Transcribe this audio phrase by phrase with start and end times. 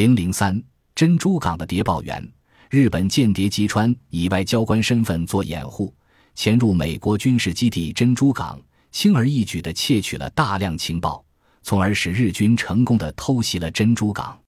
[0.00, 0.58] 零零三
[0.94, 2.26] 珍珠港的谍报员，
[2.70, 5.94] 日本间谍吉川以外交官身份做掩护，
[6.34, 8.58] 潜入美国军事基地珍珠港，
[8.90, 11.22] 轻而易举地窃取了大量情报，
[11.60, 14.40] 从而使日军成功地偷袭了珍珠港。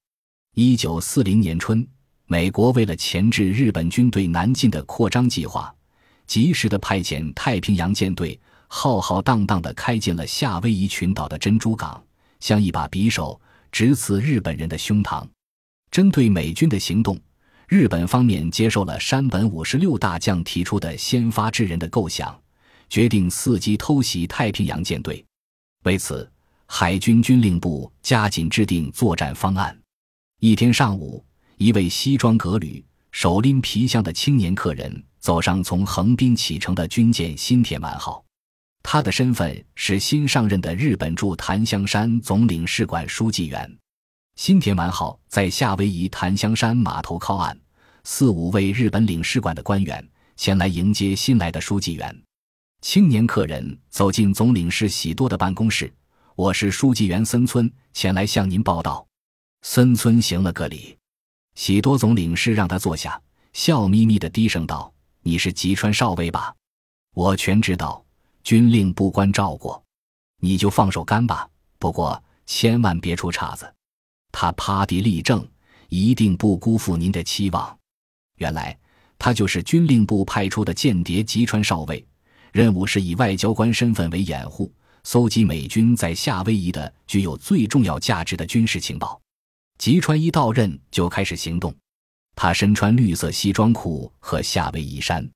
[0.54, 1.87] 一九四零年春，
[2.25, 5.71] 美国为了钳制日本军队南进的扩张计划，
[6.27, 12.03] 及时地派遣太平洋舰队，浩浩荡荡地开进了夏威夷群岛的珍珠港，
[12.41, 13.39] 像一把匕首
[13.71, 15.29] 直刺日本人的胸膛。
[15.93, 17.20] 针对美军的行动，
[17.69, 22.34] 日本方面接受了山本五十六大将提出的先发制人的构想，
[22.88, 25.23] 决定伺机偷袭太平洋舰队。
[25.84, 26.27] 为此，
[26.64, 29.78] 海军军令部加紧制定作战方案。
[30.41, 31.23] 一天上午，
[31.59, 38.24] 一位西装革履、手拎皮箱的青年客人走上从横滨启程的军舰“新田丸号”，
[38.83, 43.70] 他的身份是新上任的日本驻檀香山总领事馆书记员。
[44.45, 47.56] 新田丸号在夏威夷檀香山码头靠岸，
[48.02, 52.22] 四五位日本领事馆的官员前来迎接新来的书记员。
[52.80, 55.94] 青年客人走进总领事喜多的办公室
[56.34, 59.06] ：“我是书记员森村，前来向您报道。”
[59.62, 60.98] 森村行了个礼，
[61.55, 66.52] 喜多总领事让他坐下，笑眯眯的低声道：“你是吉川少尉吧？
[67.14, 68.05] 我全知道，
[68.42, 69.80] 军令部关照过，
[70.41, 71.48] 你就放手干吧。
[71.78, 73.72] 不过千万别出岔子。”
[74.33, 75.47] 他趴地立正，
[75.88, 77.78] 一定不辜负您的期望。
[78.39, 78.77] 原来
[79.19, 82.05] 他就是军令部派出的间谍吉川少尉，
[82.50, 84.72] 任务是以外交官身份为掩护，
[85.05, 89.20] 搜集美军在夏威夷的具有最重要价值的军事情报。
[89.78, 91.72] 吉川一到任就开始行动，
[92.34, 95.28] 他身穿绿色西装裤和夏威夷衫，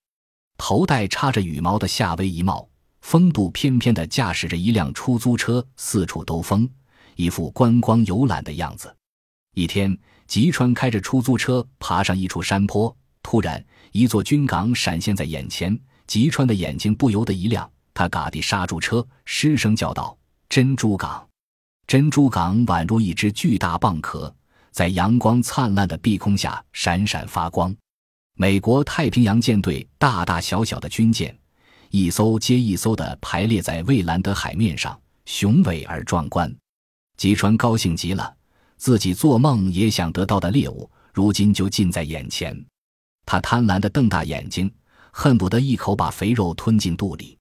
[0.56, 2.68] 头戴插着羽毛的夏威夷帽，
[3.02, 6.68] 风度翩翩地驾驶着一辆出租车四处兜风，
[7.16, 8.94] 一副观光游览的样子。
[9.54, 20.16] 一天，吉川开着出租车爬上一处山坡，突然一座军港闪现在眼前，吉川的眼睛不由得一亮，他嘎地刹住车，失声叫道
[20.48, 21.26] ：“珍珠港！”
[21.88, 24.34] 珍珠港宛如一只巨大蚌壳，
[24.70, 27.74] 在阳光灿烂的碧空下闪闪发光。
[28.34, 31.34] 美国太平洋舰队大大小小的军舰，
[31.90, 36.54] 一艘接一艘地排列在蔚蓝的海面上，雄伟而壮观。
[37.16, 38.34] 吉川高兴极了，
[38.76, 42.64] 自己做梦也想得到的猎物，如今就近在眼前。
[43.24, 44.70] 他贪婪地瞪大眼睛，
[45.10, 47.36] 恨不得一口把肥肉吞进肚里。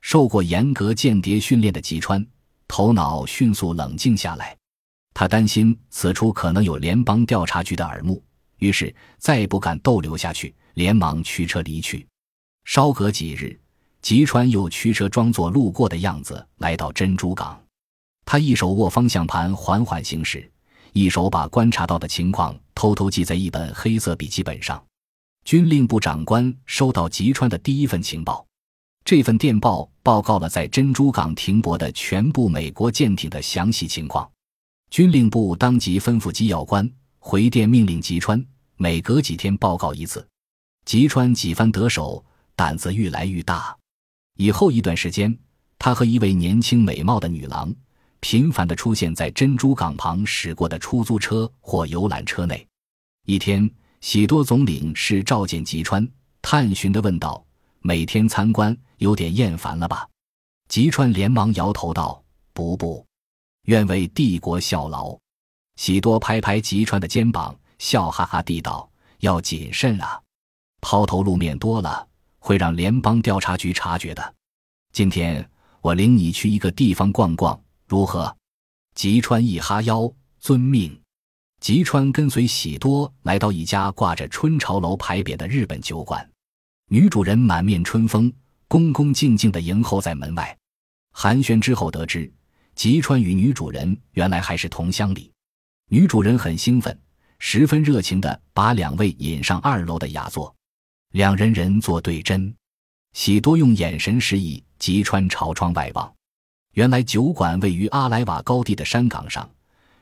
[0.00, 2.26] 受过严格间谍训练的吉川。
[2.66, 4.56] 头脑迅速冷静下来，
[5.12, 8.22] 他担心此处可能有联邦调查局的耳目，
[8.58, 12.06] 于是再也不敢逗留下去，连忙驱车离去。
[12.64, 13.60] 稍隔几日，
[14.00, 17.61] 吉川又驱车装作路过的样子来到珍珠港，
[18.24, 20.50] 他一手握方向盘缓缓行驶，
[20.92, 24.82] 一手把观察到的情况偷偷记在一本黑色笔记本上。
[25.44, 28.46] 军令部长官收到吉川的第一份情报。
[29.04, 34.30] 这份电报报告了在珍珠港停泊的全部美国舰艇的详细情况。
[34.90, 38.44] 军令部当即吩咐机要官回电命令吉川，
[38.76, 40.24] 每隔几天报告一次。
[40.84, 43.76] 吉川几番得手，胆子愈来愈大。
[44.38, 45.36] 以后一段时间，
[45.78, 47.74] 他和一位年轻美貌的女郎
[48.22, 52.64] 频繁地出现在珍珠港旁驶过的出租车或游览车内。
[53.26, 53.68] 一天，
[54.00, 56.08] 喜多总领事召见吉川，
[56.40, 57.44] 探寻地问道
[57.82, 60.08] ：“每天参观？”有点厌烦了吧？
[60.68, 62.22] 吉川连忙摇头道
[62.54, 63.04] ：“不不，
[63.64, 65.18] 愿为帝国效劳。”
[65.74, 70.22] 喜多拍拍吉川的肩膀，笑哈哈地道：“要谨慎啊，
[70.80, 72.06] 抛头露面多了
[72.38, 74.34] 会让联邦调查局察觉的。
[74.92, 75.50] 今天
[75.80, 77.60] 我领你去一个地方逛逛，
[77.92, 78.34] 如何？”
[78.96, 80.10] 吉川一哈腰，
[80.40, 80.98] 遵命。
[81.60, 86.26] 吉川跟随喜多来到一家挂着春潮楼牌匾的日本酒馆，
[86.88, 88.32] 女主人满面春风。
[88.66, 90.56] 恭恭敬敬地迎候在门外，
[91.12, 92.32] 寒暄之后得知，
[92.74, 95.30] 吉川与女主人原来还是同乡里。
[95.90, 96.98] 女主人很兴奋，
[97.38, 100.56] 十分热情地把两位引上二楼的雅座，
[101.10, 102.54] 两人人坐对针。
[103.12, 106.10] 喜多用眼神示意吉川朝窗外望，
[106.72, 109.48] 原来酒馆位于阿莱瓦高地的山岗上，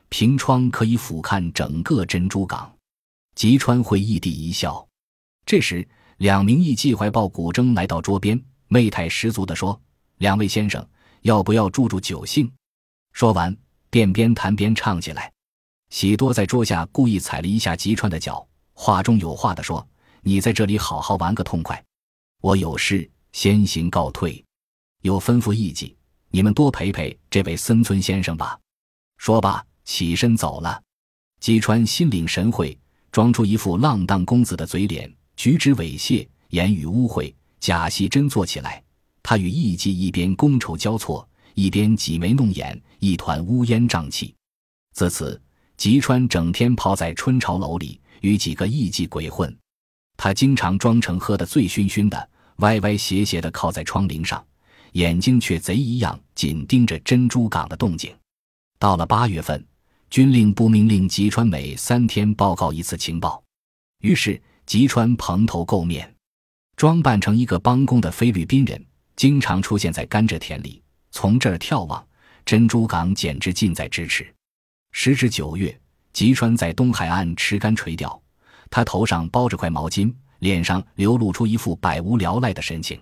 [0.07, 2.73] 凭窗可以俯瞰整个珍珠港。
[3.35, 4.87] 吉川会意地一笑。
[5.45, 5.85] 这时，
[6.17, 8.41] 两名艺妓怀抱古筝来到桌边。
[8.69, 9.79] 媚态十足地说
[10.19, 10.85] ：“两位先生，
[11.23, 12.49] 要不要助助酒兴？”
[13.11, 13.53] 说完，
[13.89, 15.29] 便边弹边唱起来。
[15.89, 19.85] 喜多在桌下故意踩了一下吉川的脚，话中有话地说
[20.23, 21.83] ：“你在这里好好玩个痛快，
[22.39, 24.41] 我有事先行告退。
[25.01, 25.93] 有吩咐艺妓，
[26.31, 28.57] 你们多陪陪这位森村先生吧。”
[29.17, 30.81] 说罢，起身走了。
[31.39, 32.77] 吉川心领神会，
[33.11, 38.83] 装出一副浪荡公子的嘴脸，举止猥亵，言语污秽，假戏真做起来。
[39.23, 44.33] 他与艺妓一边觥筹交错，一边挤眉弄眼，一团乌烟瘴气。
[44.93, 45.39] 自此，
[45.77, 49.55] 吉川整天泡在春潮楼里，与几个艺妓鬼混。
[50.17, 54.43] 他经常装成喝得醉醺醺的，歪歪斜斜地靠在窗棂上，
[54.91, 58.13] 眼睛却贼一样紧盯着珍珠港的动静。
[58.79, 59.65] 到了八月份，
[60.09, 63.43] 军令部命令吉川每三天报告一次情报。
[64.01, 66.13] 于是，吉川蓬头垢面，
[66.75, 68.83] 装扮成一个帮工的菲律宾人。
[69.15, 72.03] 经常出现在甘蔗田里，从这儿眺望
[72.43, 74.33] 珍珠港，简直近在咫尺。
[74.93, 75.79] 时至九月，
[76.11, 78.19] 吉川在东海岸持竿垂钓，
[78.71, 82.99] 他头上包着块毛巾，脸上流露出一副百无聊赖的神情。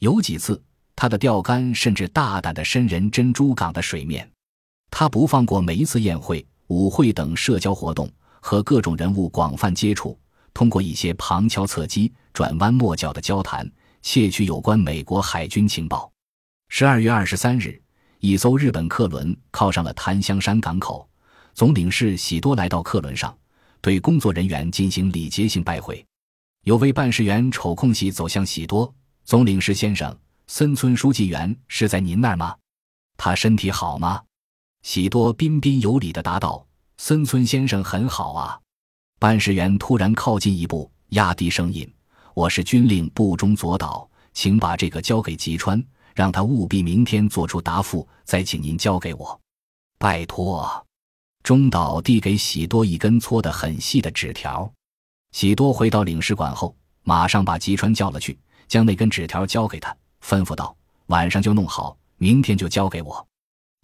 [0.00, 0.60] 有几次，
[0.96, 4.30] 他的钓竿甚至大胆地伸人珍珠港的水面。
[4.90, 8.10] 他不放过每一次宴会、舞会等社交活动，
[8.40, 10.18] 和各种人物广泛接触，
[10.52, 13.70] 通过一些旁敲侧击、转弯抹角的交谈。
[14.06, 16.12] 窃取有关美国海军情报。
[16.68, 17.80] 十二月二十三日，
[18.20, 21.08] 一艘日本客轮靠上了檀香山港口，
[21.54, 23.34] 总领事喜多来到客轮上，
[23.80, 26.04] 对工作人员进行礼节性拜会。
[26.64, 28.94] 有位办事员瞅空隙走向喜多
[29.24, 30.14] 总领事先生，
[30.46, 32.54] 森村书记员是在您那儿吗？
[33.16, 34.22] 他身体好吗？
[34.82, 36.64] 喜多彬彬有礼的答道
[36.98, 38.60] ：“森村先生很好啊。”
[39.18, 41.90] 办事员突然靠近一步，压低声音。
[42.34, 45.82] 我是军令部中左岛，请把这个交给吉川，
[46.14, 49.40] 让他务必明天做出答复，再请您交给我，
[49.98, 50.86] 拜托。
[51.42, 54.70] 中岛递给喜多一根搓得很细的纸条，
[55.32, 60.74] 喜多回到领事馆后，马上把吉川叫了去，将那根纸条交给他，吩咐道
[61.08, 63.28] ：“晚上就弄好，明天就交给我。”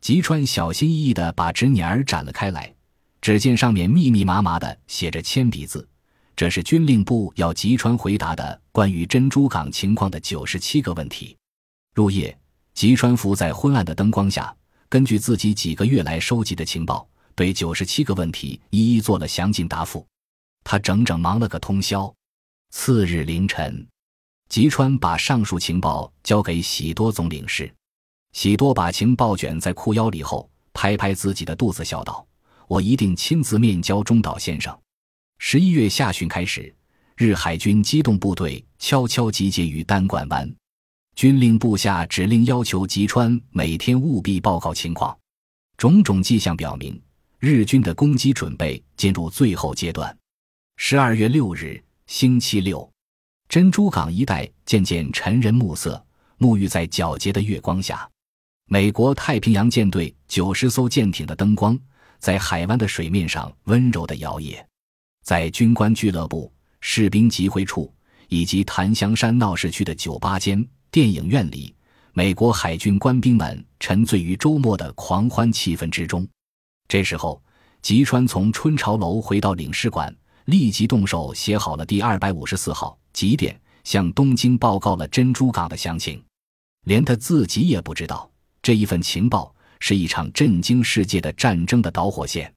[0.00, 2.74] 吉川小心翼翼地把纸捻儿展了开来，
[3.20, 5.86] 只见上面密密麻麻的写着铅笔字。
[6.34, 11.36] 这是军令部要吉川回答的关于珍珠港情况的九十七个问题。
[11.94, 12.34] 入夜，
[12.72, 14.56] 吉川伏在昏暗的灯光下，
[14.88, 20.06] 根据自己几个月来收集的情报，对九十七个问题一一做了详尽答复。
[20.64, 22.10] 他整整忙了个通宵。
[22.70, 23.86] 次日凌晨，
[24.50, 27.72] 吉川把上述情报交给喜多总领事。
[28.32, 32.26] 喜多把情报卷在裤腰里后，拍拍自己的肚子，笑道
[32.66, 34.76] ：“我一定亲自面交中岛先生。”
[35.38, 36.74] 十一月下旬开始，
[37.16, 40.52] 日海军机动部队悄悄集结于丹管湾。
[41.14, 45.16] 军令部下指令要求吉川每天务必报告情况。
[45.76, 47.00] 种种迹象表明，
[47.38, 50.16] 日军的攻击准备进入最后阶段。
[50.76, 52.90] 十二月六日，星期六，
[53.50, 56.00] 珍珠港一带渐渐沉人暮色，
[56.38, 58.08] 沐浴在皎洁的月光下。
[58.68, 61.76] 美国太平洋舰队九十艘舰艇的灯光
[62.20, 64.64] 在海湾的水面上温柔地摇曳。
[65.24, 67.92] 在军官俱乐部、士兵集会处
[68.28, 71.74] 以及檀香山闹市区的酒吧间、电影院里，
[72.12, 76.24] 美国海军官兵们沉醉于周末的狂欢气氛之中。
[76.86, 77.42] 这时候，
[77.82, 86.22] 吉川从春潮楼回到领事馆，立即动手写好了第二百五十四号几点向东京报告了珍珠港的详情。
[86.84, 88.30] 连他自己也不知道，
[88.62, 92.52] 这一份情报是一场震惊世界的战争的导火线。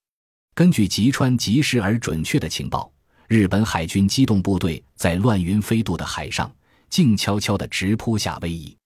[0.55, 2.91] 根据吉川及时而准确的情报，
[3.27, 6.53] 日本海军机动部队在乱云飞渡的海上
[6.89, 8.77] 静悄悄地直扑夏威夷。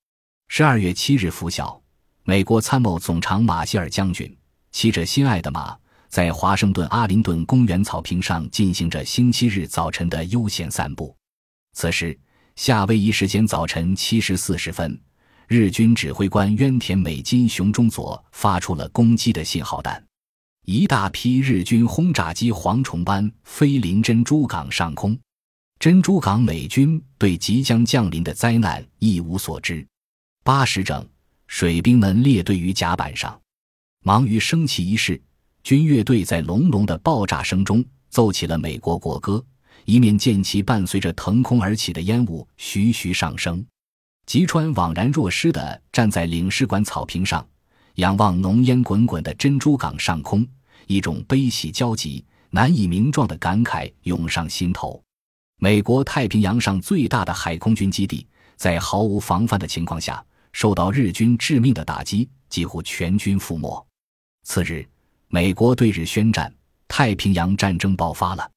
[0.48, 1.82] 十二月七日拂晓，
[2.24, 4.34] 美国参谋总长马歇尔将军
[4.72, 11.17] 骑着心爱的马，在华盛顿阿灵顿公园草坪上进行着星期日早晨的悠闲散步。
[11.80, 12.18] 此时，
[12.56, 15.00] 夏威夷时间早晨七时四十分，
[15.48, 20.04] 日军指挥官渊田美金雄中佐发出了攻击的信号弹。
[20.66, 25.16] 一大批日军轰炸机蝗虫般飞临珍珠港上空，
[25.78, 29.86] 珍珠港美军对即将降临的灾难一无所知。
[30.44, 31.08] 八时整，
[31.46, 33.40] 水兵们列队于甲板上，
[34.04, 35.22] 忙于升旗仪式。
[35.62, 39.46] 军乐队在隆隆的爆炸声中奏起了美国国歌，
[39.88, 43.66] 一面舰旗伴随着腾空而起的烟雾徐徐上升。
[44.26, 47.48] 吉川惘然若失地站在领事馆草坪上，
[47.96, 50.46] 仰望浓烟滚滚的珍珠港上空。
[50.88, 55.02] 一种悲喜交集、难以名状的感慨涌上心头。
[55.62, 58.28] 美国太平洋上最大的海空军基地，
[58.58, 63.88] 在毫无防范的情况下，受到日军致命的打击，几乎全军覆没。
[64.44, 64.86] 次日，
[65.30, 66.54] 美国对日宣战，
[66.90, 68.52] 太平洋战争爆发了。